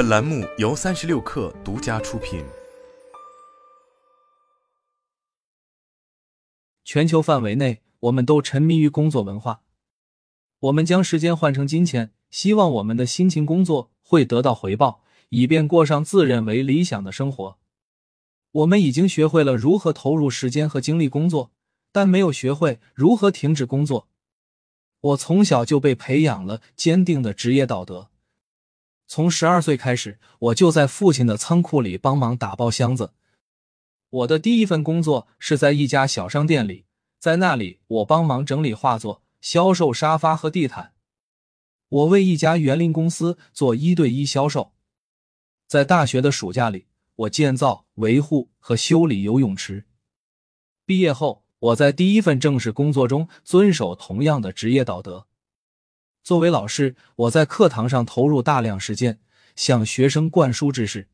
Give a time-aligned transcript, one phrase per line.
[0.00, 2.42] 本栏目由三十六氪独家出品。
[6.86, 9.60] 全球范围内，我们都沉迷于工作文化。
[10.60, 17.58] 我们将时间换成金钱，希望我们的辛勤工作会得到回报，以便过上自认为理想的生活。
[18.52, 21.50] 我们已经学会了如何投入时间和精力工作，
[21.92, 24.08] 但没有学会如何停止工作。
[25.02, 28.09] 我从小就被培养了坚定的职业道德。
[29.10, 33.12] 从十二岁开始，我就在父亲的仓库里帮忙打包箱子。
[34.08, 36.86] 我的第一份工作是在一家小商店里，
[37.18, 40.92] 在那里我帮忙整理画作、销售沙发和地毯。
[41.88, 44.74] 我为一家园林公司做一对一销售。
[45.66, 49.86] 在大学的暑假里，我建造、维护和修理游泳池。
[50.86, 55.26] 毕业后，我在第一份正式工作中遵守同样的职业道德。
[56.22, 59.18] 作为老师，我在课堂上投入大量时间，
[59.56, 61.08] 向学生灌输知识。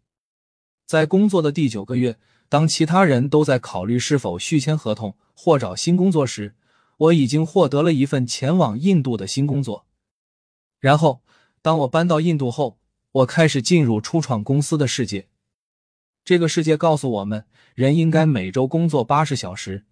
[0.85, 6.55] 在工作的第九个月，当其他人都在考虑是否续签合同或找新工作时，
[6.99, 9.87] 我已经获得了一份前往印度的新工作。
[10.81, 11.23] 然后，
[11.63, 12.79] 当我搬到印度后，
[13.13, 15.29] 我开始进入初创公司的世界。
[16.25, 19.85] 这个世界告诉我们，人应该每周工作八十小时。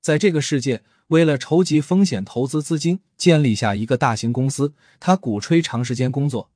[0.00, 6.50] 在这个世界，为了筹集风险投资资金，建立下一个大型公司，他鼓吹长时间工作。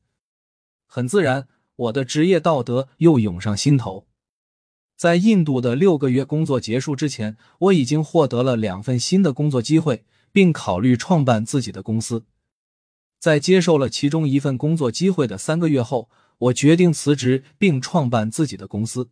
[0.87, 4.07] 很自然，我的职业道德又涌上心头。
[4.97, 12.25] 在印度的六个月工作结束之前，我已经获得了两份新的工作机会，并考虑创办自己的公司。
[13.19, 19.11] 在接受了其中一份工作机会的三个月后，我决定辞职并创办自己的公司。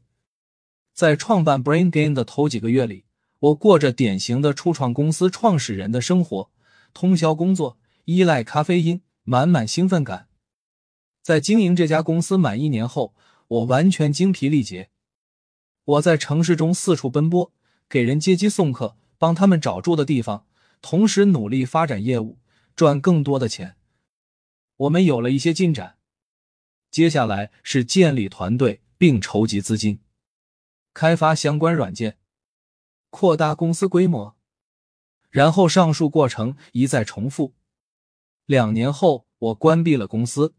[0.93, 3.05] 在创办 Brain Gain 的头几个月里。
[3.41, 6.51] 我过着典型的初创公司创始人的生活，
[6.93, 10.29] 通宵工作，依赖咖啡因，满满兴奋感。
[11.23, 13.15] 在经营这家公司满一年后，
[13.47, 14.91] 我完全精疲力竭。
[15.85, 17.53] 我在城市中四处奔波，
[17.89, 20.47] 给人接机送客，帮他们找住的地方，
[20.83, 22.39] 同时努力发展业务，
[22.75, 23.77] 赚更多的钱。
[24.77, 25.99] 我们有了一些进展，
[26.91, 30.01] 接下来是建立团队并筹集资金，
[30.93, 32.18] 开发相关软件。
[33.11, 34.37] 扩大公司规模，
[35.31, 37.55] 然后上述过程一再重复。
[38.47, 40.55] 两年后，我关闭了公司，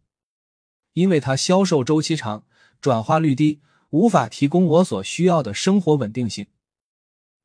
[0.93, 2.45] 因为它销售周期长、
[2.79, 6.47] 转化率低，无法提供我所需要的生活稳定性。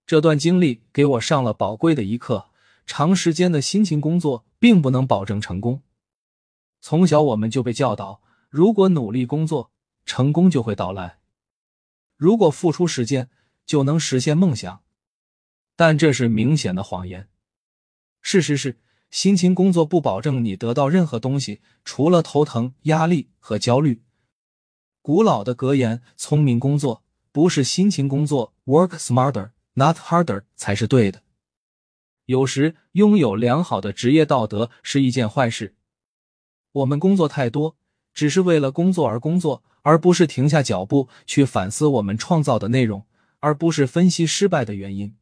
[0.07, 2.51] 这段经历给我上了宝贵的一课：
[2.87, 5.83] 长时间的辛勤工作并不能保证成功。
[6.83, 9.71] 从小我们就被教导，如果努力工作，
[10.05, 11.19] 成功就会到来；
[12.19, 13.31] 如果付出时间，
[13.65, 14.84] 就能实现梦想。
[15.77, 17.29] 但这是明显的谎言。
[18.21, 18.79] 事实是，
[19.11, 24.03] 辛勤工作不保证你得到任何东西，除了头疼、压力和焦虑。
[25.03, 31.23] 古老的格言“聪明工作不是辛勤工作，Work smarter, not harder” 才是对的。
[32.25, 35.75] 有时，拥有良好的职业道德是一件坏事。
[36.73, 37.77] 我们工作太多，
[38.15, 43.05] 只是为了工作而工作，而不是停下脚步去反思我们创造的内容，
[43.41, 45.15] 而不是分析失败的原因。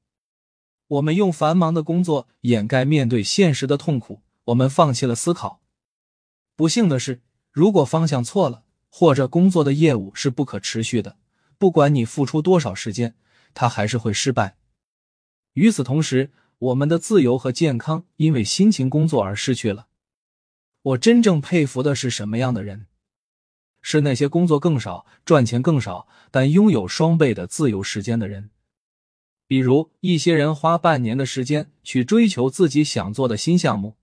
[0.93, 5.63] 我们用繁忙的工作掩盖面对现实的痛苦，我们放弃了思考。
[6.55, 11.17] 不幸的是，如果方向错了，或者工作的业务是不可持续的，
[11.57, 13.15] 不管你付出多少时间，
[13.55, 14.57] 它还是会失败。
[15.55, 19.87] 与此同时，我们的自由和健康因为辛勤工作而失去了。
[20.83, 22.87] 我真正佩服的是什么样的人？
[23.81, 28.51] 是那些工作更少、赚钱更少，但拥有双倍的自由时间的人。
[29.47, 33.97] 比如，一些人花半年的时间去追求自己想做的新项目。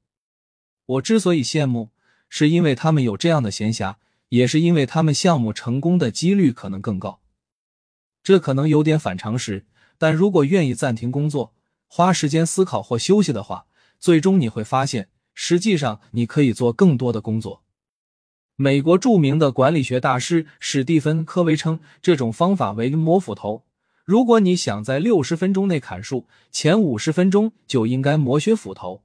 [0.86, 1.90] 我之所以羡慕，
[2.30, 3.96] 是因为他们有这样的闲暇，
[4.30, 7.20] 也是因为他们项目成功的几率可能更高。
[8.22, 9.66] 这可能有点反常识，
[9.98, 11.54] 但如果愿意暂停工作，
[11.88, 13.66] 花时间思考或休息的话，
[14.00, 17.64] 最终你会发现，实际上你可以做更多的工作。
[18.56, 23.64] 美国著名的管理学大师史蒂芬·科维称这种方法为磨斧头。
[24.09, 29.03] 如果你想在六十分钟内砍树，前五十分钟就应该磨削斧头。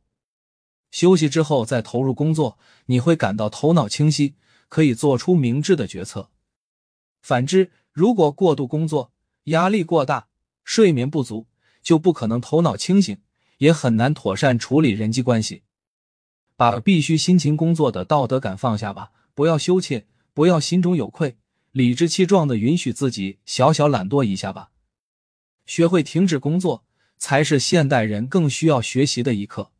[0.90, 4.36] 休息之后再投入工作，你会感到头脑清晰，
[4.70, 6.30] 可以做出明智的决策。
[7.20, 9.12] 反之，如果过度工作，
[9.42, 10.28] 压力过大，
[10.64, 11.48] 睡眠不足，
[11.82, 13.18] 就不可能头脑清醒，
[13.58, 15.64] 也很难妥善处理人际关系。
[16.56, 21.36] 把必须辛勤工作的道德感放下吧，不要羞怯，不要心中有愧，
[21.72, 24.70] 理直气壮的允许自己小小懒惰一下吧。
[25.66, 26.84] 学会停止工作，
[27.18, 29.70] 才是现代人更需要学习的一课。